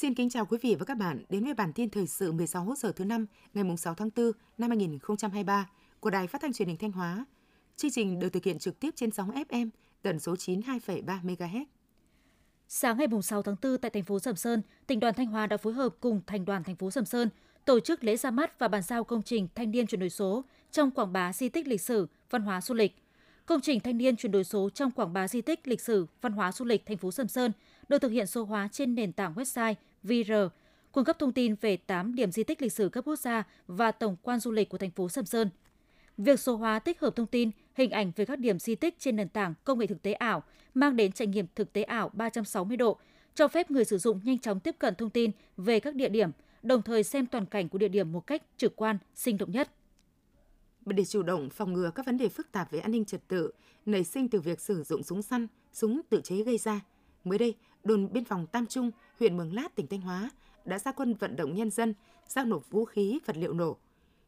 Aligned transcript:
Xin 0.00 0.14
kính 0.14 0.30
chào 0.30 0.46
quý 0.46 0.58
vị 0.62 0.76
và 0.78 0.84
các 0.84 0.94
bạn 0.94 1.24
đến 1.28 1.44
với 1.44 1.54
bản 1.54 1.72
tin 1.72 1.90
thời 1.90 2.06
sự 2.06 2.32
16 2.32 2.74
giờ 2.76 2.92
thứ 2.92 3.04
năm 3.04 3.26
ngày 3.54 3.76
6 3.76 3.94
tháng 3.94 4.10
4 4.16 4.32
năm 4.58 4.70
2023 4.70 5.70
của 6.00 6.10
Đài 6.10 6.26
Phát 6.26 6.42
thanh 6.42 6.52
Truyền 6.52 6.68
hình 6.68 6.76
Thanh 6.76 6.92
Hóa. 6.92 7.24
Chương 7.76 7.90
trình 7.90 8.18
được 8.18 8.28
thực 8.28 8.44
hiện 8.44 8.58
trực 8.58 8.80
tiếp 8.80 8.90
trên 8.96 9.10
sóng 9.10 9.30
FM 9.30 9.68
tần 10.02 10.18
số 10.18 10.34
92,3 10.34 11.02
MHz. 11.04 11.64
Sáng 12.68 12.98
ngày 12.98 13.06
6 13.22 13.42
tháng 13.42 13.56
4 13.62 13.78
tại 13.78 13.90
thành 13.90 14.02
phố 14.02 14.18
Sầm 14.18 14.36
Sơn, 14.36 14.62
tỉnh 14.86 15.00
đoàn 15.00 15.14
Thanh 15.14 15.26
Hóa 15.26 15.46
đã 15.46 15.56
phối 15.56 15.72
hợp 15.72 15.94
cùng 16.00 16.20
thành 16.26 16.44
đoàn 16.44 16.64
thành 16.64 16.76
phố 16.76 16.90
Sầm 16.90 17.04
Sơn 17.04 17.28
tổ 17.64 17.80
chức 17.80 18.04
lễ 18.04 18.16
ra 18.16 18.30
mắt 18.30 18.58
và 18.58 18.68
bàn 18.68 18.82
giao 18.82 19.04
công 19.04 19.22
trình 19.22 19.48
thanh 19.54 19.70
niên 19.70 19.86
chuyển 19.86 20.00
đổi 20.00 20.10
số 20.10 20.44
trong 20.70 20.90
quảng 20.90 21.12
bá 21.12 21.32
di 21.32 21.48
tích 21.48 21.68
lịch 21.68 21.80
sử, 21.80 22.06
văn 22.30 22.42
hóa 22.42 22.60
du 22.60 22.74
lịch. 22.74 22.96
Công 23.46 23.60
trình 23.60 23.80
thanh 23.80 23.98
niên 23.98 24.16
chuyển 24.16 24.32
đổi 24.32 24.44
số 24.44 24.70
trong 24.70 24.90
quảng 24.90 25.12
bá 25.12 25.28
di 25.28 25.40
tích 25.40 25.68
lịch 25.68 25.80
sử, 25.80 26.06
văn 26.20 26.32
hóa 26.32 26.52
du 26.52 26.64
lịch 26.64 26.86
thành 26.86 26.96
phố 26.96 27.10
Sầm 27.10 27.28
Sơn 27.28 27.52
được 27.88 27.98
thực 27.98 28.12
hiện 28.12 28.26
số 28.26 28.44
hóa 28.44 28.68
trên 28.72 28.94
nền 28.94 29.12
tảng 29.12 29.34
website 29.34 29.74
VR, 30.02 30.32
cung 30.92 31.04
cấp 31.04 31.16
thông 31.18 31.32
tin 31.32 31.54
về 31.60 31.76
8 31.76 32.14
điểm 32.14 32.32
di 32.32 32.44
tích 32.44 32.62
lịch 32.62 32.72
sử 32.72 32.88
cấp 32.88 33.04
quốc 33.04 33.16
gia 33.16 33.44
và 33.66 33.92
tổng 33.92 34.16
quan 34.22 34.40
du 34.40 34.50
lịch 34.50 34.68
của 34.68 34.78
thành 34.78 34.90
phố 34.90 35.08
Sầm 35.08 35.24
Sơn. 35.24 35.50
Việc 36.18 36.40
số 36.40 36.56
hóa 36.56 36.78
tích 36.78 37.00
hợp 37.00 37.16
thông 37.16 37.26
tin, 37.26 37.50
hình 37.74 37.90
ảnh 37.90 38.12
về 38.16 38.24
các 38.24 38.38
điểm 38.38 38.58
di 38.58 38.74
tích 38.74 38.98
trên 38.98 39.16
nền 39.16 39.28
tảng 39.28 39.54
công 39.64 39.78
nghệ 39.78 39.86
thực 39.86 40.02
tế 40.02 40.12
ảo 40.12 40.42
mang 40.74 40.96
đến 40.96 41.12
trải 41.12 41.26
nghiệm 41.26 41.46
thực 41.54 41.72
tế 41.72 41.82
ảo 41.82 42.10
360 42.12 42.76
độ, 42.76 42.98
cho 43.34 43.48
phép 43.48 43.70
người 43.70 43.84
sử 43.84 43.98
dụng 43.98 44.20
nhanh 44.24 44.38
chóng 44.38 44.60
tiếp 44.60 44.76
cận 44.78 44.94
thông 44.94 45.10
tin 45.10 45.30
về 45.56 45.80
các 45.80 45.94
địa 45.94 46.08
điểm, 46.08 46.30
đồng 46.62 46.82
thời 46.82 47.02
xem 47.02 47.26
toàn 47.26 47.46
cảnh 47.46 47.68
của 47.68 47.78
địa 47.78 47.88
điểm 47.88 48.12
một 48.12 48.26
cách 48.26 48.42
trực 48.56 48.76
quan, 48.76 48.98
sinh 49.14 49.38
động 49.38 49.50
nhất. 49.50 49.70
Để 50.86 51.04
chủ 51.04 51.22
động 51.22 51.50
phòng 51.50 51.72
ngừa 51.72 51.90
các 51.94 52.06
vấn 52.06 52.18
đề 52.18 52.28
phức 52.28 52.52
tạp 52.52 52.70
về 52.70 52.78
an 52.78 52.90
ninh 52.90 53.04
trật 53.04 53.28
tự 53.28 53.52
nảy 53.86 54.04
sinh 54.04 54.28
từ 54.28 54.40
việc 54.40 54.60
sử 54.60 54.82
dụng 54.82 55.02
súng 55.02 55.22
săn, 55.22 55.46
súng 55.72 56.00
tự 56.08 56.20
chế 56.24 56.42
gây 56.42 56.58
ra, 56.58 56.80
mới 57.24 57.38
đây, 57.38 57.54
đồn 57.84 58.12
biên 58.12 58.24
phòng 58.24 58.46
Tam 58.46 58.66
Trung, 58.66 58.90
huyện 59.18 59.36
Mường 59.36 59.54
Lát, 59.54 59.74
tỉnh 59.74 59.86
Thanh 59.86 60.00
Hóa 60.00 60.30
đã 60.64 60.78
ra 60.78 60.92
quân 60.92 61.14
vận 61.14 61.36
động 61.36 61.54
nhân 61.54 61.70
dân 61.70 61.94
giao 62.26 62.44
nộp 62.44 62.70
vũ 62.70 62.84
khí, 62.84 63.18
vật 63.26 63.36
liệu 63.36 63.52
nổ. 63.52 63.76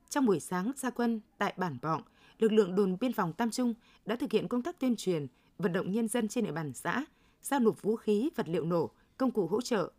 Trong 0.08 0.26
buổi 0.26 0.40
sáng 0.40 0.72
ra 0.76 0.90
quân 0.90 1.20
tại 1.38 1.54
bản 1.56 1.78
Bọng, 1.82 2.02
lực 2.38 2.52
lượng 2.52 2.74
đồn 2.74 2.96
biên 3.00 3.12
phòng 3.12 3.32
Tam 3.32 3.50
Trung 3.50 3.74
đã 4.06 4.16
thực 4.16 4.32
hiện 4.32 4.48
công 4.48 4.62
tác 4.62 4.80
tuyên 4.80 4.96
truyền, 4.96 5.26
vận 5.58 5.72
động 5.72 5.92
nhân 5.92 6.08
dân 6.08 6.28
trên 6.28 6.44
địa 6.44 6.52
bàn 6.52 6.72
xã 6.72 7.04
giao 7.42 7.60
nộp 7.60 7.82
vũ 7.82 7.96
khí, 7.96 8.30
vật 8.36 8.48
liệu 8.48 8.64
nổ, 8.64 8.90
công 9.16 9.30
cụ 9.30 9.46
hỗ 9.46 9.60
trợ. 9.60 9.90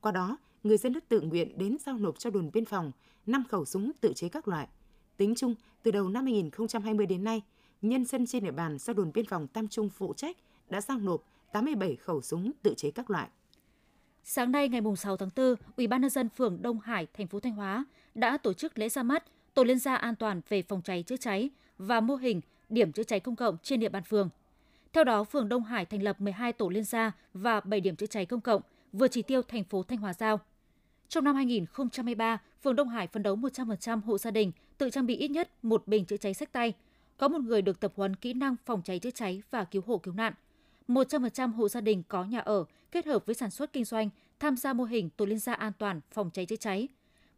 Qua 0.00 0.12
đó, 0.12 0.36
người 0.64 0.76
dân 0.76 0.92
đã 0.92 1.00
tự 1.08 1.20
nguyện 1.20 1.58
đến 1.58 1.76
giao 1.86 1.98
nộp 1.98 2.18
cho 2.18 2.30
đồn 2.30 2.50
biên 2.52 2.64
phòng 2.64 2.92
5 3.26 3.44
khẩu 3.48 3.64
súng 3.64 3.92
tự 4.00 4.12
chế 4.12 4.28
các 4.28 4.48
loại. 4.48 4.68
Tính 5.16 5.34
chung, 5.34 5.54
từ 5.82 5.90
đầu 5.90 6.08
năm 6.08 6.24
2020 6.24 7.06
đến 7.06 7.24
nay, 7.24 7.42
nhân 7.82 8.04
dân 8.04 8.26
trên 8.26 8.44
địa 8.44 8.50
bàn 8.50 8.78
do 8.78 8.92
đồn 8.92 9.10
biên 9.14 9.26
phòng 9.26 9.46
Tam 9.46 9.68
Trung 9.68 9.88
phụ 9.88 10.14
trách 10.16 10.36
đã 10.68 10.80
giao 10.80 10.98
nộp 10.98 11.22
87 11.52 11.96
khẩu 11.96 12.22
súng 12.22 12.52
tự 12.62 12.74
chế 12.76 12.90
các 12.90 13.10
loại. 13.10 13.28
Sáng 14.24 14.52
nay 14.52 14.68
ngày 14.68 14.80
6 14.96 15.16
tháng 15.16 15.30
4, 15.36 15.54
Ủy 15.76 15.86
ban 15.86 16.00
nhân 16.00 16.10
dân 16.10 16.28
phường 16.28 16.62
Đông 16.62 16.80
Hải, 16.80 17.06
thành 17.14 17.26
phố 17.26 17.40
Thanh 17.40 17.54
Hóa 17.54 17.84
đã 18.14 18.38
tổ 18.38 18.52
chức 18.52 18.78
lễ 18.78 18.88
ra 18.88 19.02
mắt 19.02 19.24
tổ 19.54 19.64
liên 19.64 19.78
gia 19.78 19.94
an 19.94 20.14
toàn 20.14 20.40
về 20.48 20.62
phòng 20.62 20.82
cháy 20.82 21.02
chữa 21.02 21.16
cháy 21.16 21.50
và 21.78 22.00
mô 22.00 22.14
hình 22.14 22.40
điểm 22.68 22.92
chữa 22.92 23.02
cháy 23.02 23.20
công 23.20 23.36
cộng 23.36 23.56
trên 23.62 23.80
địa 23.80 23.88
bàn 23.88 24.02
phường. 24.02 24.28
Theo 24.92 25.04
đó, 25.04 25.24
phường 25.24 25.48
Đông 25.48 25.64
Hải 25.64 25.86
thành 25.86 26.02
lập 26.02 26.20
12 26.20 26.52
tổ 26.52 26.68
liên 26.68 26.84
gia 26.84 27.12
và 27.34 27.60
7 27.60 27.80
điểm 27.80 27.96
chữa 27.96 28.06
cháy 28.06 28.26
công 28.26 28.40
cộng, 28.40 28.62
vừa 28.92 29.08
chỉ 29.08 29.22
tiêu 29.22 29.42
thành 29.42 29.64
phố 29.64 29.82
Thanh 29.82 29.98
Hóa 29.98 30.14
giao. 30.14 30.40
Trong 31.08 31.24
năm 31.24 31.34
2023, 31.34 32.38
phường 32.62 32.76
Đông 32.76 32.88
Hải 32.88 33.06
phấn 33.06 33.22
đấu 33.22 33.36
100% 33.36 34.00
hộ 34.00 34.18
gia 34.18 34.30
đình 34.30 34.52
tự 34.78 34.90
trang 34.90 35.06
bị 35.06 35.16
ít 35.16 35.28
nhất 35.28 35.50
một 35.62 35.88
bình 35.88 36.04
chữa 36.04 36.16
cháy 36.16 36.34
sách 36.34 36.52
tay, 36.52 36.72
có 37.16 37.28
một 37.28 37.40
người 37.40 37.62
được 37.62 37.80
tập 37.80 37.92
huấn 37.96 38.16
kỹ 38.16 38.34
năng 38.34 38.56
phòng 38.66 38.82
cháy 38.84 38.98
chữa 38.98 39.10
cháy 39.10 39.42
và 39.50 39.64
cứu 39.64 39.82
hộ 39.86 39.98
cứu 39.98 40.14
nạn– 40.14 40.32
100% 40.90 41.52
hộ 41.52 41.68
gia 41.68 41.80
đình 41.80 42.02
có 42.08 42.24
nhà 42.24 42.38
ở 42.38 42.64
kết 42.92 43.06
hợp 43.06 43.26
với 43.26 43.34
sản 43.34 43.50
xuất 43.50 43.72
kinh 43.72 43.84
doanh 43.84 44.10
tham 44.40 44.56
gia 44.56 44.72
mô 44.72 44.84
hình 44.84 45.10
tổ 45.10 45.24
liên 45.24 45.38
gia 45.38 45.52
an 45.52 45.72
toàn 45.78 46.00
phòng 46.12 46.30
cháy 46.32 46.46
chữa 46.46 46.56
cháy. 46.56 46.88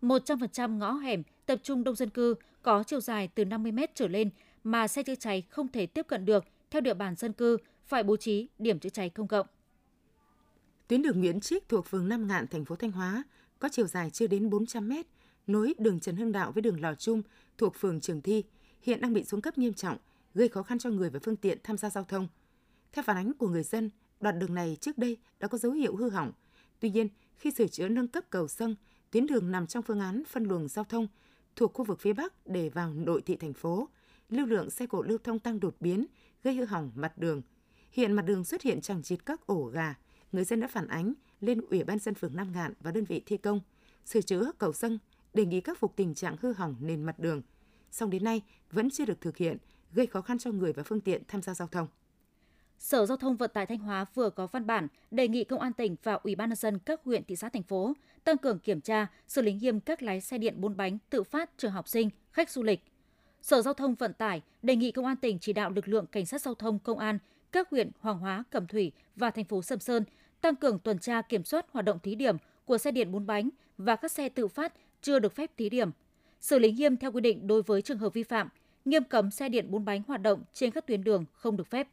100% 0.03 0.79
ngõ 0.79 0.93
hẻm 0.93 1.23
tập 1.47 1.61
trung 1.63 1.85
đông 1.85 1.95
dân 1.95 2.11
cư 2.11 2.35
có 2.63 2.83
chiều 2.83 3.01
dài 3.01 3.29
từ 3.35 3.45
50 3.45 3.73
m 3.73 3.79
trở 3.95 4.09
lên 4.09 4.31
mà 4.65 4.89
xe 4.89 5.03
chữa 5.03 5.15
cháy 5.15 5.43
không 5.49 5.69
thể 5.69 5.87
tiếp 5.87 6.07
cận 6.09 6.25
được 6.25 6.45
theo 6.71 6.81
địa 6.81 6.95
bàn 6.95 7.17
dân 7.17 7.33
cư 7.33 7.57
phải 7.87 8.03
bố 8.03 8.17
trí 8.17 8.49
điểm 8.59 8.79
chữa 8.79 8.89
cháy 8.89 9.11
công 9.11 9.29
cộng. 9.29 9.47
Tuyến 10.89 11.03
đường 11.03 11.21
Nguyễn 11.21 11.41
Trích 11.41 11.69
thuộc 11.69 11.87
phường 11.87 12.09
Nam 12.09 12.29
Ngạn, 12.29 12.47
thành 12.47 12.65
phố 12.65 12.77
Thanh 12.77 12.93
Hóa 12.93 13.23
có 13.59 13.69
chiều 13.73 13.87
dài 13.87 14.11
chưa 14.11 14.27
đến 14.27 14.51
400 14.51 14.89
m, 14.89 14.93
nối 15.47 15.75
đường 15.79 16.01
Trần 16.01 16.17
Hưng 16.17 16.33
Đạo 16.33 16.53
với 16.53 16.63
đường 16.63 16.81
Lò 16.81 16.95
Trung 16.95 17.23
thuộc 17.59 17.75
phường 17.77 18.01
Trường 18.01 18.21
Thi, 18.21 18.45
hiện 18.83 19.01
đang 19.01 19.13
bị 19.13 19.25
xuống 19.25 19.41
cấp 19.41 19.59
nghiêm 19.59 19.75
trọng, 19.75 19.97
gây 20.35 20.49
khó 20.49 20.63
khăn 20.63 20.79
cho 20.79 20.91
người 20.91 21.11
và 21.11 21.21
phương 21.23 21.37
tiện 21.37 21.59
tham 21.63 21.77
gia 21.77 21.91
giao 21.91 22.05
thông– 22.05 22.29
theo 22.93 23.03
phản 23.03 23.17
ánh 23.17 23.33
của 23.35 23.49
người 23.49 23.63
dân, 23.63 23.91
đoạn 24.21 24.39
đường 24.39 24.55
này 24.55 24.77
trước 24.81 24.99
đây 24.99 25.17
đã 25.41 25.49
có 25.49 25.59
dấu 25.59 25.73
hiệu 25.73 25.97
hư 25.97 26.11
hỏng. 26.11 26.33
Tuy 26.81 26.91
nhiên, 26.91 27.09
khi 27.37 27.51
sửa 27.51 27.67
chữa 27.67 27.89
nâng 27.89 28.09
cấp 28.09 28.25
cầu 28.31 28.49
sông, 28.49 28.75
tuyến 29.11 29.27
đường 29.27 29.51
nằm 29.51 29.67
trong 29.67 29.83
phương 29.83 30.01
án 30.01 30.23
phân 30.29 30.45
luồng 30.45 30.69
giao 30.69 30.85
thông 30.85 31.07
thuộc 31.57 31.73
khu 31.75 31.85
vực 31.85 32.01
phía 32.01 32.13
Bắc 32.13 32.47
để 32.47 32.69
vào 32.69 32.95
nội 32.95 33.23
thị 33.23 33.37
thành 33.37 33.53
phố. 33.53 33.89
Lưu 34.29 34.47
lượng 34.47 34.71
xe 34.71 34.87
cộ 34.87 35.03
lưu 35.03 35.19
thông 35.19 35.39
tăng 35.39 35.61
đột 35.61 35.77
biến, 35.81 36.07
gây 36.45 36.55
hư 36.55 36.65
hỏng 36.65 36.91
mặt 36.95 37.19
đường. 37.19 37.43
Hiện 37.91 38.13
mặt 38.13 38.23
đường 38.23 38.45
xuất 38.45 38.63
hiện 38.63 38.81
chẳng 38.81 39.03
chịt 39.03 39.27
các 39.27 39.47
ổ 39.47 39.65
gà. 39.65 39.95
Người 40.33 40.45
dân 40.45 40.61
đã 40.61 40.69
phản 40.69 40.89
ánh 40.89 41.13
lên 41.41 41.61
Ủy 41.71 41.85
ban 41.85 41.99
dân 41.99 42.15
phường 42.15 42.37
Nam 42.37 42.53
Ngạn 42.53 42.73
và 42.81 42.91
đơn 42.91 43.05
vị 43.05 43.23
thi 43.27 43.37
công, 43.37 43.61
sửa 44.05 44.21
chữa 44.21 44.53
cầu 44.59 44.73
sông, 44.73 44.99
đề 45.35 45.47
nghị 45.47 45.61
khắc 45.61 45.79
phục 45.79 45.97
tình 45.97 46.15
trạng 46.15 46.37
hư 46.41 46.53
hỏng 46.53 46.77
nền 46.81 47.03
mặt 47.03 47.19
đường. 47.19 47.43
Song 47.91 48.11
đến 48.11 48.25
nay 48.25 48.43
vẫn 48.71 48.91
chưa 48.91 49.05
được 49.05 49.21
thực 49.21 49.37
hiện, 49.37 49.57
gây 49.93 50.07
khó 50.07 50.21
khăn 50.21 50.39
cho 50.39 50.51
người 50.51 50.73
và 50.73 50.83
phương 50.83 51.01
tiện 51.01 51.23
tham 51.29 51.43
gia 51.43 51.55
giao 51.55 51.69
thông. 51.69 51.89
Sở 52.83 53.07
Giao 53.07 53.17
thông 53.17 53.37
Vận 53.37 53.51
tải 53.55 53.67
Thanh 53.67 53.79
Hóa 53.79 54.05
vừa 54.15 54.31
có 54.31 54.47
văn 54.47 54.67
bản 54.67 54.89
đề 55.11 55.29
nghị 55.29 55.45
Công 55.45 55.61
an 55.61 55.73
tỉnh 55.73 55.97
và 56.03 56.15
Ủy 56.15 56.35
ban 56.35 56.49
nhân 56.49 56.57
dân 56.57 56.79
các 56.79 57.01
huyện 57.05 57.25
thị 57.25 57.37
xã 57.37 57.49
thành 57.49 57.63
phố 57.63 57.93
tăng 58.25 58.39
cường 58.39 58.59
kiểm 58.59 58.81
tra, 58.81 59.07
xử 59.29 59.43
lý 59.43 59.53
nghiêm 59.53 59.81
các 59.81 60.03
lái 60.03 60.21
xe 60.21 60.39
điện 60.39 60.55
bốn 60.61 60.77
bánh 60.77 60.99
tự 61.11 61.23
phát 61.23 61.51
chở 61.57 61.69
học 61.69 61.89
sinh, 61.89 62.11
khách 62.33 62.51
du 62.51 62.63
lịch. 62.63 62.81
Sở 63.43 63.63
Giao 63.63 63.75
thông 63.75 63.95
Vận 63.95 64.13
tải 64.13 64.43
đề 64.63 64.77
nghị 64.77 64.93
Công 64.93 65.07
an 65.07 65.17
tỉnh 65.17 65.39
chỉ 65.39 65.53
đạo 65.53 65.71
lực 65.71 65.89
lượng 65.89 66.07
cảnh 66.07 66.27
sát 66.27 66.43
giao 66.43 66.55
thông 66.55 66.79
công 66.79 66.99
an 66.99 67.19
các 67.53 67.71
huyện 67.71 67.91
Hoàng 68.01 68.19
Hóa, 68.19 68.45
Cẩm 68.51 68.67
Thủy 68.67 68.93
và 69.17 69.31
thành 69.31 69.45
phố 69.45 69.63
Sầm 69.63 69.81
Sơn 69.81 70.05
tăng 70.41 70.57
cường 70.57 70.79
tuần 70.79 70.99
tra 70.99 71.23
kiểm 71.23 71.45
soát 71.45 71.67
hoạt 71.73 71.85
động 71.85 71.99
thí 72.03 72.15
điểm 72.15 72.37
của 72.65 72.79
xe 72.79 72.91
điện 72.91 73.13
bốn 73.13 73.27
bánh 73.27 73.49
và 73.79 73.97
các 73.97 74.13
xe 74.13 74.29
tự 74.29 74.49
phát 74.49 74.73
chưa 75.03 75.19
được 75.19 75.35
phép 75.35 75.51
thí 75.57 75.69
điểm. 75.69 75.91
Xử 76.41 76.59
lý 76.59 76.73
nghiêm 76.73 76.97
theo 76.97 77.13
quy 77.13 77.21
định 77.21 77.47
đối 77.47 77.63
với 77.63 77.83
trường 77.83 77.99
hợp 77.99 78.15
vi 78.15 78.23
phạm, 78.23 78.49
nghiêm 78.85 79.05
cấm 79.05 79.31
xe 79.31 79.49
điện 79.49 79.67
bốn 79.71 79.85
bánh 79.85 80.03
hoạt 80.09 80.23
động 80.23 80.43
trên 80.53 80.71
các 80.71 80.87
tuyến 80.87 81.05
đường 81.05 81.25
không 81.33 81.57
được 81.57 81.67
phép. 81.67 81.89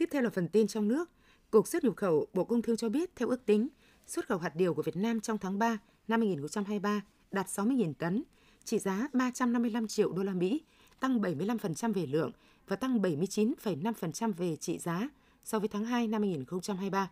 Tiếp 0.00 0.08
theo 0.12 0.22
là 0.22 0.30
phần 0.30 0.48
tin 0.48 0.66
trong 0.66 0.88
nước. 0.88 1.10
Cục 1.50 1.66
xuất 1.66 1.84
nhập 1.84 1.96
khẩu 1.96 2.26
Bộ 2.32 2.44
Công 2.44 2.62
Thương 2.62 2.76
cho 2.76 2.88
biết 2.88 3.16
theo 3.16 3.28
ước 3.28 3.46
tính, 3.46 3.68
xuất 4.06 4.26
khẩu 4.26 4.38
hạt 4.38 4.56
điều 4.56 4.74
của 4.74 4.82
Việt 4.82 4.96
Nam 4.96 5.20
trong 5.20 5.38
tháng 5.38 5.58
3 5.58 5.78
năm 6.08 6.20
2023 6.20 7.02
đạt 7.30 7.46
60.000 7.46 7.94
tấn, 7.94 8.22
trị 8.64 8.78
giá 8.78 9.08
355 9.12 9.86
triệu 9.86 10.12
đô 10.12 10.22
la 10.22 10.32
Mỹ, 10.32 10.62
tăng 11.00 11.20
75% 11.20 11.92
về 11.92 12.06
lượng 12.06 12.30
và 12.68 12.76
tăng 12.76 12.98
79,5% 12.98 14.32
về 14.32 14.56
trị 14.56 14.78
giá 14.78 15.08
so 15.44 15.58
với 15.58 15.68
tháng 15.68 15.84
2 15.84 16.08
năm 16.08 16.22
2023. 16.22 17.10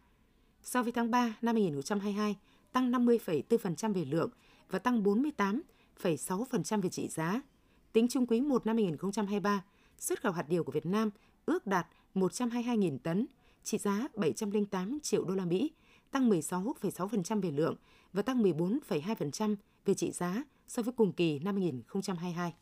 So 0.63 0.83
với 0.83 0.93
tháng 0.93 1.11
3 1.11 1.35
năm 1.43 1.55
2022, 1.55 2.37
tăng 2.73 2.93
50,4% 2.93 3.93
về 3.93 4.05
lượng 4.05 4.31
và 4.71 4.79
tăng 4.79 5.03
48,6% 5.03 6.81
về 6.81 6.89
trị 6.89 7.09
giá. 7.09 7.43
Tính 7.93 8.09
chung 8.09 8.27
quý 8.27 8.41
1 8.41 8.67
năm 8.67 8.77
2023, 8.77 9.65
xuất 9.99 10.23
khẩu 10.23 10.33
hạt 10.33 10.49
điều 10.49 10.65
của 10.65 10.73
Việt 10.73 10.87
Nam 10.87 11.11
ước 11.47 11.67
đạt 11.67 11.87
122.000 12.15 12.99
tấn, 12.99 13.27
trị 13.63 13.79
giá 13.79 14.09
708 14.15 14.99
triệu 15.03 15.25
đô 15.25 15.35
la 15.35 15.45
Mỹ, 15.45 15.73
tăng 16.11 16.31
16,6% 16.31 17.41
về 17.41 17.51
lượng 17.51 17.77
và 18.13 18.23
tăng 18.23 18.43
14,2% 18.43 19.57
về 19.85 19.95
trị 19.95 20.11
giá 20.11 20.45
so 20.67 20.83
với 20.83 20.93
cùng 20.93 21.13
kỳ 21.13 21.39
năm 21.39 21.57
2022. 21.57 22.55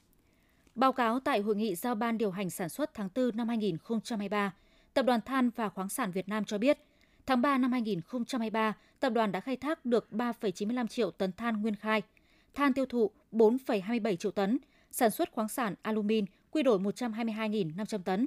Báo 0.74 0.92
cáo 0.92 1.20
tại 1.20 1.40
hội 1.40 1.56
nghị 1.56 1.74
giao 1.74 1.94
ban 1.94 2.18
điều 2.18 2.30
hành 2.30 2.50
sản 2.50 2.68
xuất 2.68 2.94
tháng 2.94 3.08
4 3.14 3.36
năm 3.36 3.48
2023, 3.48 4.52
Tập 4.94 5.06
đoàn 5.06 5.20
Than 5.20 5.50
và 5.56 5.68
Khoáng 5.68 5.88
sản 5.88 6.10
Việt 6.10 6.28
Nam 6.28 6.44
cho 6.44 6.58
biết, 6.58 6.78
tháng 7.26 7.42
3 7.42 7.58
năm 7.58 7.72
2023, 7.72 8.76
tập 9.00 9.10
đoàn 9.10 9.32
đã 9.32 9.40
khai 9.40 9.56
thác 9.56 9.84
được 9.84 10.08
3,95 10.10 10.86
triệu 10.86 11.10
tấn 11.10 11.32
than 11.32 11.62
nguyên 11.62 11.76
khai, 11.76 12.02
than 12.54 12.72
tiêu 12.72 12.86
thụ 12.86 13.10
4,27 13.32 14.16
triệu 14.16 14.30
tấn, 14.32 14.58
sản 14.90 15.10
xuất 15.10 15.32
khoáng 15.32 15.48
sản 15.48 15.74
alumin 15.82 16.24
quy 16.50 16.62
đổi 16.62 16.78
122.500 16.78 17.98
tấn, 18.02 18.26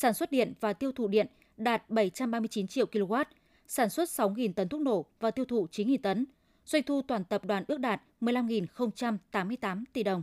sản 0.00 0.14
xuất 0.14 0.30
điện 0.30 0.52
và 0.60 0.72
tiêu 0.72 0.92
thụ 0.92 1.08
điện 1.08 1.26
đạt 1.56 1.90
739 1.90 2.66
triệu 2.66 2.86
kW, 2.86 3.24
sản 3.66 3.90
xuất 3.90 4.08
6.000 4.08 4.52
tấn 4.52 4.68
thuốc 4.68 4.80
nổ 4.80 5.06
và 5.20 5.30
tiêu 5.30 5.44
thụ 5.44 5.66
9.000 5.70 5.98
tấn. 6.02 6.26
Doanh 6.66 6.82
thu 6.82 7.02
toàn 7.02 7.24
tập 7.24 7.44
đoàn 7.44 7.64
ước 7.68 7.80
đạt 7.80 8.02
15.088 8.20 9.84
tỷ 9.92 10.02
đồng. 10.02 10.22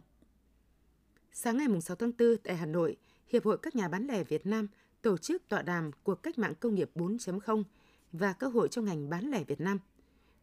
Sáng 1.32 1.58
ngày 1.58 1.68
6 1.82 1.96
tháng 1.96 2.12
4 2.20 2.38
tại 2.44 2.56
Hà 2.56 2.66
Nội, 2.66 2.96
Hiệp 3.28 3.46
hội 3.46 3.58
các 3.58 3.76
nhà 3.76 3.88
bán 3.88 4.08
lẻ 4.08 4.24
Việt 4.24 4.46
Nam 4.46 4.68
tổ 5.02 5.18
chức 5.18 5.50
tọa 5.50 5.62
đàm 5.62 5.92
cuộc 6.04 6.24
cách 6.24 6.40
mạng 6.40 6.54
công 6.60 6.76
nghiệp 6.76 6.92
4.0 6.96 7.64
và 8.12 8.34
cơ 8.34 8.48
hội 8.48 8.68
trong 8.68 8.86
ngành 8.86 9.10
bán 9.10 9.32
lẻ 9.32 9.44
Việt 9.44 9.62
Nam. 9.62 9.80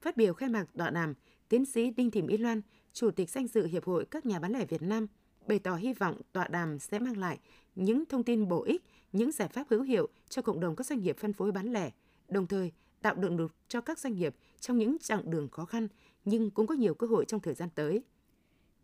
Phát 0.01 0.17
biểu 0.17 0.35
khai 0.35 0.49
mạc 0.49 0.67
tọa 0.77 0.91
đàm, 0.91 1.15
tiến 1.49 1.65
sĩ 1.65 1.91
Đinh 1.91 2.11
Thị 2.11 2.23
Mỹ 2.23 2.37
Loan, 2.37 2.61
Chủ 2.93 3.11
tịch 3.11 3.31
danh 3.31 3.47
dự 3.47 3.67
Hiệp 3.67 3.85
hội 3.85 4.07
các 4.11 4.27
nhà 4.27 4.39
bán 4.39 4.53
lẻ 4.53 4.65
Việt 4.65 4.83
Nam, 4.83 5.07
bày 5.47 5.59
tỏ 5.59 5.75
hy 5.75 5.93
vọng 5.93 6.21
tọa 6.33 6.49
đàm 6.49 6.79
sẽ 6.79 6.99
mang 6.99 7.17
lại 7.17 7.39
những 7.75 8.05
thông 8.07 8.25
tin 8.25 8.49
bổ 8.49 8.63
ích 8.63 8.85
những 9.13 9.33
giải 9.33 9.49
pháp 9.49 9.67
hữu 9.71 9.83
hiệu 9.83 10.09
cho 10.29 10.43
cộng 10.43 10.61
đồng 10.61 10.77
các 10.77 10.87
doanh 10.87 11.01
nghiệp 11.01 11.17
phân 11.19 11.33
phối 11.33 11.53
bán 11.53 11.73
lẻ, 11.73 11.91
đồng 12.29 12.47
thời 12.47 12.73
tạo 13.03 13.15
động 13.15 13.37
lực 13.37 13.55
cho 13.69 13.81
các 13.81 13.99
doanh 13.99 14.15
nghiệp 14.15 14.35
trong 14.61 14.79
những 14.79 14.97
chặng 14.99 15.31
đường 15.31 15.49
khó 15.49 15.65
khăn 15.65 15.89
nhưng 16.25 16.51
cũng 16.51 16.67
có 16.67 16.75
nhiều 16.75 16.95
cơ 16.95 17.07
hội 17.07 17.25
trong 17.25 17.41
thời 17.41 17.55
gian 17.55 17.69
tới. 17.75 18.03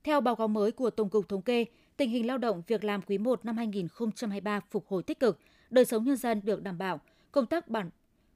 Theo 0.04 0.20
báo 0.20 0.36
cáo 0.36 0.48
mới 0.48 0.72
của 0.72 0.90
Tổng 0.90 1.10
cục 1.10 1.28
Thống 1.28 1.42
kê, 1.42 1.64
tình 1.96 2.10
hình 2.10 2.26
lao 2.26 2.38
động 2.38 2.62
việc 2.66 2.84
làm 2.84 3.02
quý 3.02 3.18
1 3.18 3.44
năm 3.44 3.56
2023 3.56 4.60
phục 4.70 4.88
hồi 4.88 5.02
tích 5.02 5.20
cực, 5.20 5.38
đời 5.70 5.84
sống 5.84 6.04
nhân 6.04 6.16
dân 6.16 6.40
được 6.44 6.62
đảm 6.62 6.78
bảo, 6.78 7.00
công 7.32 7.46
tác 7.46 7.68
bản 7.68 7.90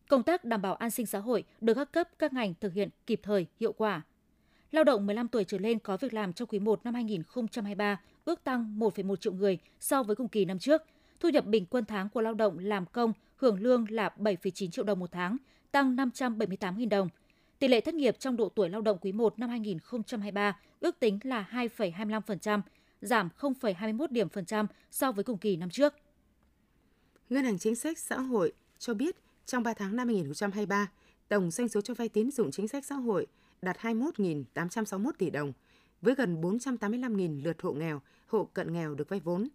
công 0.09 0.23
tác 0.23 0.44
đảm 0.44 0.62
bảo 0.62 0.75
an 0.75 0.91
sinh 0.91 1.06
xã 1.06 1.19
hội 1.19 1.44
được 1.61 1.75
các 1.75 1.93
cấp 1.93 2.09
các 2.19 2.32
ngành 2.32 2.55
thực 2.61 2.73
hiện 2.73 2.88
kịp 3.06 3.21
thời, 3.23 3.47
hiệu 3.61 3.73
quả. 3.73 4.03
Lao 4.71 4.85
động 4.85 5.06
15 5.06 5.29
tuổi 5.29 5.44
trở 5.44 5.59
lên 5.59 5.79
có 5.79 5.97
việc 5.97 6.15
làm 6.15 6.32
trong 6.32 6.49
quý 6.49 6.59
1 6.59 6.85
năm 6.85 6.94
2023 6.94 8.00
ước 8.25 8.44
tăng 8.44 8.79
1,1 8.79 9.17
triệu 9.17 9.32
người 9.32 9.59
so 9.81 10.03
với 10.03 10.17
cùng 10.17 10.29
kỳ 10.29 10.44
năm 10.44 10.59
trước. 10.59 10.82
Thu 11.21 11.29
nhập 11.29 11.47
bình 11.47 11.67
quân 11.67 11.85
tháng 11.85 12.09
của 12.09 12.21
lao 12.21 12.35
động 12.35 12.59
làm 12.59 12.87
công 12.87 13.12
hưởng 13.37 13.61
lương 13.61 13.87
là 13.91 14.11
7,9 14.19 14.71
triệu 14.71 14.85
đồng 14.85 14.99
một 14.99 15.12
tháng, 15.12 15.37
tăng 15.73 15.97
578.000 15.97 16.88
đồng. 16.88 17.09
Tỷ 17.59 17.69
lệ 17.69 17.81
thất 17.81 17.94
nghiệp 17.94 18.17
trong 18.19 18.37
độ 18.37 18.49
tuổi 18.49 18.69
lao 18.69 18.81
động 18.81 18.99
quý 19.00 19.12
1 19.12 19.38
năm 19.38 19.50
2023 19.50 20.56
ước 20.81 21.00
tính 21.00 21.19
là 21.23 21.49
2,25%, 21.53 22.61
giảm 23.00 23.29
0,21 23.38 24.06
điểm 24.11 24.29
phần 24.29 24.44
trăm 24.44 24.67
so 24.91 25.12
với 25.12 25.25
cùng 25.25 25.38
kỳ 25.38 25.56
năm 25.56 25.71
trước. 25.71 25.94
Ngân 27.31 27.44
hàng 27.44 27.59
Chính 27.59 27.75
sách 27.75 27.99
Xã 27.99 28.21
hội 28.21 28.53
cho 28.79 28.94
biết 28.94 29.17
trong 29.47 29.62
3 29.62 29.75
tháng 29.75 29.97
năm 29.97 30.09
2023, 30.09 30.91
tổng 31.29 31.50
doanh 31.50 31.69
số 31.69 31.81
cho 31.81 31.94
vay 31.94 32.09
tín 32.09 32.31
dụng 32.31 32.50
chính 32.50 32.69
sách 32.69 32.85
xã 32.85 32.94
hội 32.94 33.26
đạt 33.62 33.76
21.861 33.79 35.11
tỷ 35.19 35.31
đồng, 35.31 35.53
với 36.05 36.15
gần 36.15 36.41
485.000 36.41 37.45
lượt 37.45 37.62
hộ 37.62 37.73
nghèo, 37.73 38.01
hộ 38.27 38.45
cận 38.45 38.73
nghèo 38.73 38.95
được 38.95 39.09
vay 39.09 39.21
vốn. 39.21 39.49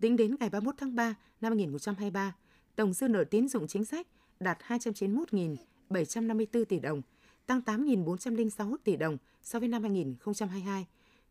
Tính 0.00 0.16
đến 0.16 0.36
ngày 0.40 0.50
31 0.50 0.74
tháng 0.78 0.96
3 0.96 1.14
năm 1.40 1.52
2023, 1.52 2.34
tổng 2.76 2.92
dư 2.92 3.08
nợ 3.08 3.24
tín 3.24 3.48
dụng 3.48 3.66
chính 3.66 3.84
sách 3.84 4.06
đạt 4.40 4.58
291.754 4.68 6.64
tỷ 6.64 6.78
đồng, 6.78 7.02
tăng 7.46 7.60
8.406 7.66 8.76
tỷ 8.84 8.96
đồng 8.96 9.18
so 9.42 9.58
với 9.58 9.68
năm 9.68 9.82
2022, 9.82 10.86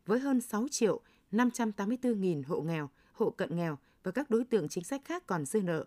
với 0.06 0.18
hơn 0.18 0.40
6 0.40 0.68
triệu 0.70 1.00
584.000 1.32 2.42
hộ 2.46 2.60
nghèo, 2.60 2.90
hộ 3.12 3.30
cận 3.30 3.56
nghèo 3.56 3.78
và 4.02 4.10
các 4.10 4.30
đối 4.30 4.44
tượng 4.44 4.68
chính 4.68 4.84
sách 4.84 5.04
khác 5.04 5.26
còn 5.26 5.44
dư 5.44 5.62
nợ. 5.62 5.84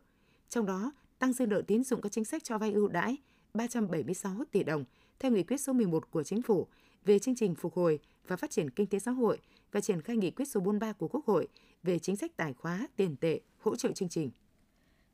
Trong 0.50 0.66
đó, 0.66 0.92
tăng 1.20 1.34
dư 1.34 1.46
nợ 1.46 1.62
tín 1.68 1.84
dụng 1.84 2.02
các 2.02 2.12
chính 2.12 2.26
sách 2.26 2.44
cho 2.44 2.58
vay 2.58 2.72
ưu 2.72 2.88
đãi 2.88 3.18
376 3.54 4.44
tỷ 4.52 4.64
đồng 4.64 4.84
theo 5.20 5.32
nghị 5.32 5.44
quyết 5.44 5.62
số 5.62 5.74
11 5.74 6.12
của 6.12 6.24
Chính 6.24 6.42
phủ 6.42 6.68
về 7.06 7.20
chương 7.20 7.36
trình 7.36 7.56
phục 7.56 7.74
hồi 7.74 8.00
và 8.28 8.36
phát 8.36 8.52
triển 8.52 8.70
kinh 8.70 8.88
tế 8.88 9.00
xã 9.00 9.12
hội 9.12 9.38
và 9.72 9.82
triển 9.82 10.02
khai 10.02 10.18
nghị 10.18 10.32
quyết 10.32 10.46
số 10.46 10.60
43 10.60 10.94
của 10.94 11.08
Quốc 11.08 11.26
hội 11.26 11.48
về 11.84 12.00
chính 12.00 12.16
sách 12.16 12.38
tài 12.38 12.54
khóa, 12.54 12.88
tiền 12.96 13.16
tệ, 13.16 13.40
hỗ 13.60 13.76
trợ 13.76 13.92
chương 13.92 14.10
trình. 14.10 14.32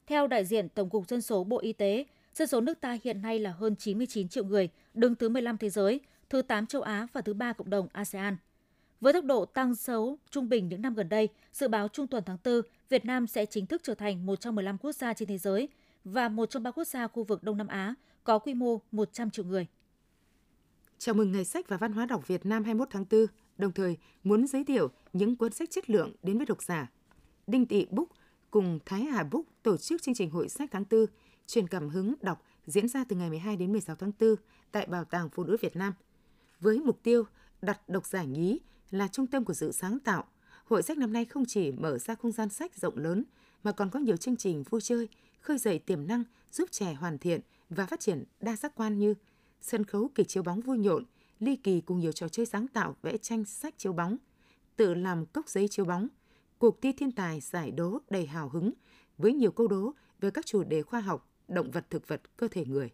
Theo 0.08 0.28
đại 0.28 0.46
diện 0.46 0.70
Tổng 0.70 0.90
cục 0.90 1.08
Dân 1.08 1.22
số 1.22 1.44
Bộ 1.44 1.60
Y 1.60 1.74
tế, 1.74 2.06
dân 2.34 2.48
số 2.48 2.62
nước 2.62 2.82
ta 2.82 2.98
hiện 3.04 3.22
nay 3.22 3.40
là 3.40 3.52
hơn 3.52 3.76
99 3.76 4.30
triệu 4.30 4.44
người, 4.44 4.70
đứng 4.94 5.16
thứ 5.16 5.30
15 5.30 5.58
thế 5.58 5.70
giới, 5.70 6.00
thứ 6.30 6.42
8 6.42 6.66
châu 6.66 6.82
Á 6.82 7.08
và 7.14 7.22
thứ 7.22 7.34
3 7.34 7.54
cộng 7.54 7.70
đồng 7.70 7.88
ASEAN. 7.92 8.38
Với 9.02 9.14
tốc 9.14 9.26
độ 9.26 9.46
tăng 9.46 9.76
xấu 9.76 10.18
trung 10.30 10.50
bình 10.50 10.70
những 10.70 10.82
năm 10.82 10.94
gần 10.96 11.10
đây, 11.10 11.30
dự 11.54 11.68
báo 11.68 11.88
trung 11.88 12.08
tuần 12.08 12.24
tháng 12.26 12.38
4, 12.44 12.62
Việt 12.90 13.06
Nam 13.06 13.28
sẽ 13.28 13.46
chính 13.46 13.66
thức 13.66 13.82
trở 13.84 13.96
thành 13.96 14.26
một 14.26 14.42
trong 14.42 14.56
15 14.56 14.78
quốc 14.78 14.92
gia 14.92 15.14
trên 15.14 15.28
thế 15.28 15.38
giới 15.38 15.70
và 16.04 16.30
một 16.30 16.50
trong 16.50 16.64
ba 16.64 16.72
quốc 16.72 16.88
gia 16.88 17.08
khu 17.08 17.24
vực 17.24 17.44
Đông 17.44 17.58
Nam 17.58 17.68
Á 17.68 17.94
có 18.24 18.40
quy 18.40 18.54
mô 18.54 18.82
100 18.92 19.30
triệu 19.30 19.46
người. 19.46 19.68
Chào 20.98 21.16
mừng 21.16 21.32
Ngày 21.32 21.46
sách 21.46 21.70
và 21.70 21.78
Văn 21.78 21.92
hóa 21.92 22.06
đọc 22.06 22.28
Việt 22.28 22.46
Nam 22.46 22.64
21 22.64 22.88
tháng 22.92 23.06
4, 23.12 23.26
đồng 23.58 23.72
thời 23.72 23.98
muốn 24.24 24.48
giới 24.48 24.64
thiệu 24.64 24.90
những 25.14 25.36
cuốn 25.36 25.52
sách 25.54 25.72
chất 25.72 25.90
lượng 25.90 26.16
đến 26.24 26.38
với 26.38 26.46
độc 26.46 26.64
giả. 26.64 26.92
Đinh 27.48 27.66
Tị 27.66 27.86
Book 27.86 28.08
cùng 28.52 28.80
Thái 28.86 29.04
Hà 29.04 29.24
Book 29.24 29.46
tổ 29.64 29.78
chức 29.78 30.02
chương 30.02 30.16
trình 30.16 30.30
hội 30.30 30.50
sách 30.50 30.70
tháng 30.72 30.84
4, 30.92 31.06
truyền 31.48 31.68
cảm 31.68 31.90
hứng 31.90 32.14
đọc 32.22 32.42
diễn 32.66 32.88
ra 32.88 33.04
từ 33.10 33.16
ngày 33.16 33.30
12 33.30 33.58
đến 33.58 33.72
16 33.72 33.96
tháng 33.96 34.12
4 34.20 34.36
tại 34.72 34.88
Bảo 34.88 35.06
tàng 35.06 35.30
Phụ 35.30 35.44
nữ 35.44 35.58
Việt 35.62 35.76
Nam. 35.76 35.94
Với 36.60 36.80
mục 36.80 37.00
tiêu 37.04 37.24
đặt 37.62 37.90
độc 37.90 38.06
giả 38.06 38.24
nhí 38.24 38.60
là 38.92 39.08
trung 39.08 39.28
tâm 39.28 39.46
của 39.46 39.54
sự 39.54 39.72
sáng 39.72 40.00
tạo, 40.00 40.24
hội 40.66 40.84
sách 40.84 40.98
năm 40.98 41.14
nay 41.14 41.26
không 41.26 41.46
chỉ 41.46 41.72
mở 41.72 41.98
ra 41.98 42.16
không 42.16 42.32
gian 42.32 42.50
sách 42.50 42.76
rộng 42.76 42.98
lớn 42.98 43.24
mà 43.64 43.72
còn 43.72 43.90
có 43.90 44.00
nhiều 44.00 44.18
chương 44.18 44.38
trình 44.38 44.64
vui 44.64 44.82
chơi, 44.82 45.10
khơi 45.42 45.58
dậy 45.58 45.80
tiềm 45.80 46.08
năng, 46.08 46.24
giúp 46.52 46.72
trẻ 46.72 46.94
hoàn 46.94 47.18
thiện 47.18 47.42
và 47.70 47.86
phát 47.86 48.00
triển 48.00 48.24
đa 48.40 48.56
giác 48.56 48.76
quan 48.76 49.00
như 49.00 49.14
sân 49.62 49.84
khấu 49.84 50.10
kịch 50.16 50.28
chiếu 50.28 50.44
bóng 50.44 50.62
vui 50.62 50.78
nhộn, 50.78 51.04
ly 51.40 51.56
kỳ 51.56 51.81
cùng 51.81 52.00
nhiều 52.00 52.12
trò 52.12 52.28
chơi 52.28 52.46
sáng 52.46 52.68
tạo 52.68 52.96
vẽ 53.02 53.18
tranh 53.18 53.46
sách 53.46 53.74
chiếu 53.78 53.94
bóng, 53.94 54.18
tự 54.75 54.94
làm 54.94 55.25
cốc 55.25 55.50
giấy 55.50 55.68
chiếu 55.68 55.86
bóng, 55.86 56.07
cuộc 56.57 56.81
thi 56.81 56.92
thiên 56.92 57.12
tài 57.12 57.40
giải 57.40 57.72
đố 57.72 58.00
đầy 58.10 58.25
hào 58.25 58.50
hứng 58.50 58.74
với 59.18 59.34
nhiều 59.34 59.52
câu 59.52 59.68
đố 59.68 59.94
về 60.19 60.31
các 60.31 60.46
chủ 60.46 60.63
đề 60.63 60.81
khoa 60.84 61.00
học, 61.00 61.30
động 61.48 61.72
vật 61.72 61.86
thực 61.90 62.07
vật, 62.07 62.38
cơ 62.38 62.48
thể 62.48 62.66
người. 62.66 62.90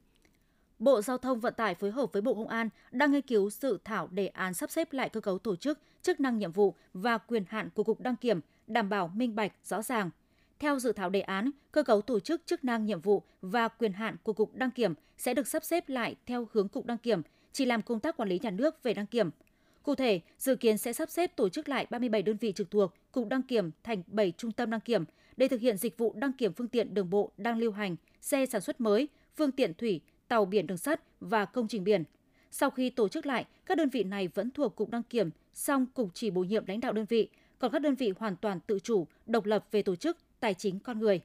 Bộ 0.79 1.01
Giao 1.01 1.17
thông 1.17 1.39
Vận 1.39 1.53
tải 1.57 1.75
phối 1.75 1.91
hợp 1.91 2.13
với 2.13 2.21
Bộ 2.21 2.33
Công 2.33 2.47
an 2.47 2.69
đang 2.91 3.11
nghiên 3.11 3.21
cứu 3.21 3.49
dự 3.49 3.77
thảo 3.83 4.07
đề 4.07 4.27
án 4.27 4.53
sắp 4.53 4.71
xếp 4.71 4.93
lại 4.93 5.09
cơ 5.09 5.21
cấu 5.21 5.39
tổ 5.39 5.55
chức, 5.55 5.79
chức 6.01 6.19
năng 6.19 6.37
nhiệm 6.37 6.51
vụ 6.51 6.75
và 6.93 7.17
quyền 7.17 7.43
hạn 7.47 7.69
của 7.69 7.83
Cục 7.83 7.99
Đăng 7.99 8.15
kiểm, 8.15 8.39
đảm 8.67 8.89
bảo 8.89 9.07
minh 9.07 9.35
bạch, 9.35 9.51
rõ 9.63 9.81
ràng. 9.81 10.09
Theo 10.61 10.79
dự 10.79 10.91
thảo 10.91 11.09
đề 11.09 11.21
án, 11.21 11.51
cơ 11.71 11.83
cấu 11.83 12.01
tổ 12.01 12.19
chức, 12.19 12.41
chức 12.45 12.63
năng 12.63 12.85
nhiệm 12.85 13.01
vụ 13.01 13.23
và 13.41 13.67
quyền 13.67 13.93
hạn 13.93 14.15
của 14.23 14.33
Cục 14.33 14.55
Đăng 14.55 14.71
kiểm 14.71 14.93
sẽ 15.17 15.33
được 15.33 15.47
sắp 15.47 15.63
xếp 15.63 15.89
lại 15.89 16.15
theo 16.25 16.47
hướng 16.51 16.67
Cục 16.67 16.85
Đăng 16.85 16.97
kiểm 16.97 17.21
chỉ 17.51 17.65
làm 17.65 17.81
công 17.81 17.99
tác 17.99 18.17
quản 18.17 18.29
lý 18.29 18.39
nhà 18.39 18.49
nước 18.49 18.83
về 18.83 18.93
đăng 18.93 19.05
kiểm. 19.05 19.29
Cụ 19.83 19.95
thể, 19.95 20.19
dự 20.37 20.55
kiến 20.55 20.77
sẽ 20.77 20.93
sắp 20.93 21.09
xếp 21.09 21.35
tổ 21.35 21.49
chức 21.49 21.69
lại 21.69 21.87
37 21.89 22.21
đơn 22.21 22.37
vị 22.37 22.51
trực 22.51 22.71
thuộc 22.71 22.93
Cục 23.11 23.27
Đăng 23.27 23.41
kiểm 23.41 23.71
thành 23.83 24.03
7 24.07 24.33
trung 24.37 24.51
tâm 24.51 24.69
đăng 24.69 24.79
kiểm 24.79 25.03
để 25.37 25.47
thực 25.47 25.61
hiện 25.61 25.77
dịch 25.77 25.97
vụ 25.97 26.13
đăng 26.15 26.33
kiểm 26.33 26.53
phương 26.53 26.67
tiện 26.67 26.93
đường 26.93 27.09
bộ 27.09 27.31
đang 27.37 27.57
lưu 27.57 27.71
hành, 27.71 27.95
xe 28.21 28.45
sản 28.45 28.61
xuất 28.61 28.81
mới, 28.81 29.07
phương 29.35 29.51
tiện 29.51 29.73
thủy, 29.73 30.01
tàu 30.27 30.45
biển 30.45 30.67
đường 30.67 30.77
sắt 30.77 31.01
và 31.19 31.45
công 31.45 31.67
trình 31.67 31.83
biển. 31.83 32.03
Sau 32.51 32.69
khi 32.69 32.89
tổ 32.89 33.07
chức 33.07 33.25
lại, 33.25 33.45
các 33.65 33.77
đơn 33.77 33.89
vị 33.89 34.03
này 34.03 34.27
vẫn 34.27 34.51
thuộc 34.51 34.75
Cục 34.75 34.89
Đăng 34.89 35.03
kiểm, 35.03 35.29
song 35.53 35.85
Cục 35.85 36.09
chỉ 36.13 36.29
bổ 36.29 36.43
nhiệm 36.43 36.65
lãnh 36.65 36.79
đạo 36.79 36.93
đơn 36.93 37.05
vị, 37.09 37.29
còn 37.59 37.71
các 37.71 37.79
đơn 37.79 37.95
vị 37.95 38.13
hoàn 38.17 38.35
toàn 38.35 38.59
tự 38.59 38.79
chủ, 38.79 39.07
độc 39.25 39.45
lập 39.45 39.67
về 39.71 39.81
tổ 39.81 39.95
chức, 39.95 40.17
tài 40.41 40.53
chính 40.53 40.79
con 40.79 40.99
người. 40.99 41.21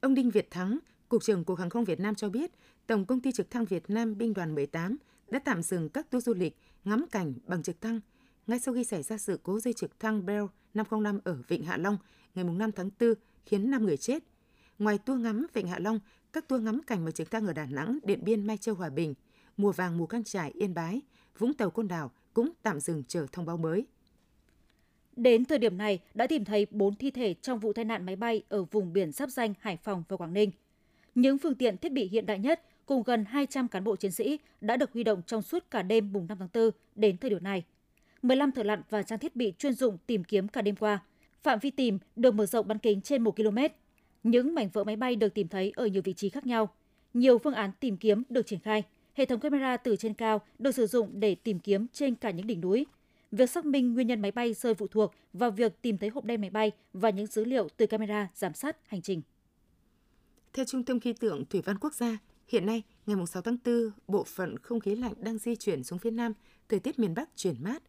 Ông 0.00 0.14
Đinh 0.14 0.30
Việt 0.30 0.50
Thắng, 0.50 0.78
Cục 1.08 1.22
trưởng 1.22 1.44
Cục 1.44 1.58
Hàng 1.58 1.70
không 1.70 1.84
Việt 1.84 2.00
Nam 2.00 2.14
cho 2.14 2.28
biết, 2.28 2.50
Tổng 2.86 3.04
công 3.04 3.20
ty 3.20 3.32
trực 3.32 3.50
thăng 3.50 3.64
Việt 3.64 3.90
Nam 3.90 4.18
binh 4.18 4.34
đoàn 4.34 4.54
18 4.54 4.96
đã 5.28 5.38
tạm 5.38 5.62
dừng 5.62 5.88
các 5.88 6.10
tour 6.10 6.24
du 6.24 6.34
lịch 6.34 6.56
ngắm 6.84 7.06
cảnh 7.10 7.34
bằng 7.46 7.62
trực 7.62 7.80
thăng 7.80 8.00
ngay 8.46 8.58
sau 8.58 8.74
khi 8.74 8.84
xảy 8.84 9.02
ra 9.02 9.18
sự 9.18 9.40
cố 9.42 9.60
dây 9.60 9.72
trực 9.72 10.00
thăng 10.00 10.26
Bell 10.26 10.44
505 10.74 11.20
ở 11.24 11.38
Vịnh 11.48 11.64
Hạ 11.64 11.76
Long 11.76 11.98
ngày 12.34 12.44
5 12.44 12.72
tháng 12.72 12.90
4 13.00 13.14
khiến 13.46 13.70
5 13.70 13.84
người 13.84 13.96
chết. 13.96 14.22
Ngoài 14.78 14.98
tour 14.98 15.20
ngắm 15.20 15.46
Vịnh 15.52 15.68
Hạ 15.68 15.78
Long, 15.78 16.00
các 16.32 16.48
tour 16.48 16.62
ngắm 16.62 16.80
cảnh 16.86 17.04
bằng 17.04 17.12
trực 17.12 17.30
thăng 17.30 17.46
ở 17.46 17.52
Đà 17.52 17.66
Nẵng, 17.66 17.98
Điện 18.02 18.24
Biên, 18.24 18.46
Mai 18.46 18.56
Châu, 18.56 18.74
Hòa 18.74 18.90
Bình, 18.90 19.14
Mùa 19.56 19.72
Vàng, 19.72 19.98
Mù 19.98 20.06
Căng 20.06 20.24
Trải, 20.24 20.50
Yên 20.50 20.74
Bái, 20.74 21.00
Vũng 21.38 21.54
Tàu, 21.54 21.70
Côn 21.70 21.88
Đảo 21.88 22.10
cũng 22.34 22.52
tạm 22.62 22.80
dừng 22.80 23.02
chờ 23.08 23.26
thông 23.32 23.46
báo 23.46 23.56
mới. 23.56 23.86
Đến 25.16 25.44
thời 25.44 25.58
điểm 25.58 25.78
này, 25.78 25.98
đã 26.14 26.26
tìm 26.26 26.44
thấy 26.44 26.66
4 26.70 26.94
thi 26.94 27.10
thể 27.10 27.34
trong 27.34 27.58
vụ 27.58 27.72
tai 27.72 27.84
nạn 27.84 28.06
máy 28.06 28.16
bay 28.16 28.42
ở 28.48 28.64
vùng 28.64 28.92
biển 28.92 29.12
giáp 29.12 29.30
danh 29.30 29.54
Hải 29.60 29.76
Phòng 29.76 30.04
và 30.08 30.16
Quảng 30.16 30.32
Ninh. 30.32 30.50
Những 31.14 31.38
phương 31.38 31.54
tiện 31.54 31.78
thiết 31.78 31.92
bị 31.92 32.08
hiện 32.08 32.26
đại 32.26 32.38
nhất 32.38 32.62
cùng 32.86 33.02
gần 33.02 33.24
200 33.24 33.68
cán 33.68 33.84
bộ 33.84 33.96
chiến 33.96 34.10
sĩ 34.10 34.38
đã 34.60 34.76
được 34.76 34.92
huy 34.92 35.04
động 35.04 35.22
trong 35.26 35.42
suốt 35.42 35.70
cả 35.70 35.82
đêm 35.82 36.12
mùng 36.12 36.26
5 36.26 36.38
tháng 36.38 36.48
4 36.54 36.70
đến 36.94 37.16
thời 37.16 37.30
điểm 37.30 37.44
này. 37.44 37.64
15 38.22 38.52
thợ 38.52 38.62
lặn 38.62 38.82
và 38.90 39.02
trang 39.02 39.18
thiết 39.18 39.36
bị 39.36 39.52
chuyên 39.58 39.72
dụng 39.72 39.98
tìm 40.06 40.24
kiếm 40.24 40.48
cả 40.48 40.62
đêm 40.62 40.76
qua. 40.76 41.02
Phạm 41.42 41.58
vi 41.58 41.70
tìm 41.70 41.98
được 42.16 42.34
mở 42.34 42.46
rộng 42.46 42.68
bán 42.68 42.78
kính 42.78 43.00
trên 43.00 43.22
1 43.22 43.36
km. 43.36 43.58
Những 44.22 44.54
mảnh 44.54 44.68
vỡ 44.72 44.84
máy 44.84 44.96
bay 44.96 45.16
được 45.16 45.34
tìm 45.34 45.48
thấy 45.48 45.72
ở 45.76 45.86
nhiều 45.86 46.02
vị 46.04 46.12
trí 46.12 46.28
khác 46.28 46.46
nhau. 46.46 46.68
Nhiều 47.14 47.38
phương 47.38 47.54
án 47.54 47.70
tìm 47.80 47.96
kiếm 47.96 48.22
được 48.28 48.46
triển 48.46 48.60
khai. 48.60 48.82
Hệ 49.14 49.24
thống 49.24 49.40
camera 49.40 49.76
từ 49.76 49.96
trên 49.96 50.14
cao 50.14 50.40
được 50.58 50.72
sử 50.72 50.86
dụng 50.86 51.10
để 51.20 51.34
tìm 51.34 51.58
kiếm 51.58 51.86
trên 51.92 52.14
cả 52.14 52.30
những 52.30 52.46
đỉnh 52.46 52.60
núi. 52.60 52.86
Việc 53.32 53.50
xác 53.50 53.64
minh 53.64 53.94
nguyên 53.94 54.06
nhân 54.06 54.22
máy 54.22 54.30
bay 54.30 54.54
rơi 54.54 54.74
phụ 54.74 54.86
thuộc 54.86 55.14
vào 55.32 55.50
việc 55.50 55.82
tìm 55.82 55.98
thấy 55.98 56.08
hộp 56.08 56.24
đen 56.24 56.40
máy 56.40 56.50
bay 56.50 56.72
và 56.92 57.10
những 57.10 57.26
dữ 57.26 57.44
liệu 57.44 57.68
từ 57.76 57.86
camera 57.86 58.28
giám 58.34 58.54
sát 58.54 58.76
hành 58.86 59.02
trình. 59.02 59.22
Theo 60.52 60.64
Trung 60.64 60.84
tâm 60.84 61.00
Khí 61.00 61.12
tượng 61.12 61.44
Thủy 61.44 61.62
văn 61.64 61.78
Quốc 61.78 61.94
gia, 61.94 62.18
hiện 62.48 62.66
nay, 62.66 62.82
ngày 63.06 63.26
6 63.26 63.42
tháng 63.42 63.56
4, 63.64 63.90
bộ 64.08 64.24
phận 64.24 64.58
không 64.58 64.80
khí 64.80 64.94
lạnh 64.94 65.12
đang 65.18 65.38
di 65.38 65.56
chuyển 65.56 65.84
xuống 65.84 65.98
phía 65.98 66.10
Nam, 66.10 66.32
thời 66.68 66.80
tiết 66.80 66.98
miền 66.98 67.14
Bắc 67.14 67.28
chuyển 67.36 67.54
mát. 67.60 67.82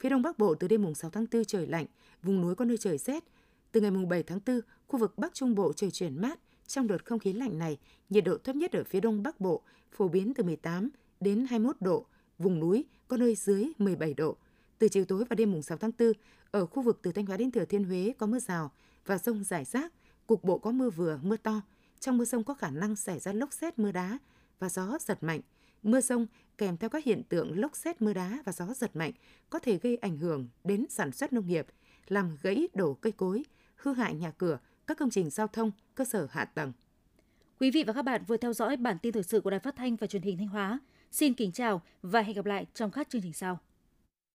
Phía 0.00 0.08
Đông 0.08 0.22
Bắc 0.22 0.38
Bộ 0.38 0.54
từ 0.54 0.68
đêm 0.68 0.94
6 0.94 1.10
tháng 1.10 1.26
4 1.32 1.44
trời 1.44 1.66
lạnh, 1.66 1.86
vùng 2.22 2.40
núi 2.40 2.54
có 2.54 2.64
nơi 2.64 2.78
trời 2.78 2.98
rét. 2.98 3.24
Từ 3.72 3.80
ngày 3.80 3.90
7 3.90 4.22
tháng 4.22 4.40
4, 4.46 4.60
khu 4.86 4.98
vực 4.98 5.18
Bắc 5.18 5.34
Trung 5.34 5.54
Bộ 5.54 5.72
trời 5.72 5.90
chuyển 5.90 6.20
mát. 6.20 6.40
Trong 6.66 6.86
đợt 6.86 7.06
không 7.06 7.18
khí 7.18 7.32
lạnh 7.32 7.58
này, 7.58 7.78
nhiệt 8.10 8.24
độ 8.24 8.38
thấp 8.38 8.56
nhất 8.56 8.72
ở 8.72 8.84
phía 8.84 9.00
Đông 9.00 9.22
Bắc 9.22 9.40
Bộ 9.40 9.62
phổ 9.92 10.08
biến 10.08 10.34
từ 10.34 10.44
18 10.44 10.90
đến 11.20 11.46
21 11.50 11.76
độ, 11.80 12.06
vùng 12.38 12.60
núi 12.60 12.84
có 13.08 13.16
nơi 13.16 13.34
dưới 13.34 13.66
17 13.78 14.14
độ. 14.14 14.36
Từ 14.80 14.88
chiều 14.88 15.04
tối 15.04 15.24
và 15.28 15.34
đêm 15.34 15.52
mùng 15.52 15.62
6 15.62 15.78
tháng 15.78 15.90
4, 15.98 16.12
ở 16.50 16.66
khu 16.66 16.82
vực 16.82 16.98
từ 17.02 17.12
Thanh 17.12 17.26
Hóa 17.26 17.36
đến 17.36 17.50
Thừa 17.50 17.64
Thiên 17.64 17.84
Huế 17.84 18.12
có 18.18 18.26
mưa 18.26 18.38
rào 18.38 18.70
và 19.06 19.18
rông 19.18 19.44
rải 19.44 19.64
rác, 19.64 19.92
cục 20.26 20.44
bộ 20.44 20.58
có 20.58 20.70
mưa 20.70 20.90
vừa, 20.90 21.18
mưa 21.22 21.36
to. 21.36 21.60
Trong 22.00 22.18
mưa 22.18 22.24
rông 22.24 22.44
có 22.44 22.54
khả 22.54 22.70
năng 22.70 22.96
xảy 22.96 23.18
ra 23.18 23.32
lốc 23.32 23.52
xét 23.52 23.78
mưa 23.78 23.92
đá 23.92 24.18
và 24.58 24.68
gió 24.68 24.98
giật 25.00 25.22
mạnh. 25.22 25.40
Mưa 25.82 26.00
rông 26.00 26.26
kèm 26.58 26.76
theo 26.76 26.90
các 26.90 27.04
hiện 27.04 27.22
tượng 27.28 27.58
lốc 27.58 27.76
xét 27.76 28.02
mưa 28.02 28.12
đá 28.12 28.38
và 28.44 28.52
gió 28.52 28.66
giật 28.74 28.96
mạnh 28.96 29.12
có 29.50 29.58
thể 29.58 29.78
gây 29.78 29.96
ảnh 29.96 30.18
hưởng 30.18 30.48
đến 30.64 30.86
sản 30.90 31.12
xuất 31.12 31.32
nông 31.32 31.46
nghiệp, 31.46 31.66
làm 32.08 32.36
gãy 32.42 32.68
đổ 32.74 32.94
cây 32.94 33.12
cối, 33.12 33.44
hư 33.76 33.92
hại 33.92 34.14
nhà 34.14 34.30
cửa, 34.30 34.58
các 34.86 34.98
công 34.98 35.10
trình 35.10 35.30
giao 35.30 35.46
thông, 35.46 35.70
cơ 35.94 36.04
sở 36.04 36.26
hạ 36.30 36.44
tầng. 36.44 36.72
Quý 37.58 37.70
vị 37.70 37.84
và 37.86 37.92
các 37.92 38.02
bạn 38.02 38.24
vừa 38.26 38.36
theo 38.36 38.52
dõi 38.52 38.76
bản 38.76 38.98
tin 39.02 39.12
thời 39.12 39.22
sự 39.22 39.40
của 39.40 39.50
Đài 39.50 39.60
Phát 39.60 39.76
thanh 39.76 39.96
và 39.96 40.06
Truyền 40.06 40.22
hình 40.22 40.38
Thanh 40.38 40.48
Hóa. 40.48 40.78
Xin 41.10 41.34
kính 41.34 41.52
chào 41.52 41.82
và 42.02 42.20
hẹn 42.20 42.36
gặp 42.36 42.46
lại 42.46 42.66
trong 42.74 42.90
các 42.90 43.08
chương 43.10 43.22
trình 43.22 43.32
sau. 43.32 43.58